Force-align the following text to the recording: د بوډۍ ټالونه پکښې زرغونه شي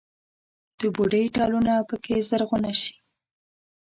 د 0.79 0.81
بوډۍ 0.95 1.25
ټالونه 1.35 1.73
پکښې 1.89 2.17
زرغونه 2.29 2.71
شي 2.81 2.93